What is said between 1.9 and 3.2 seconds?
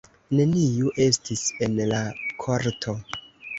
la korto.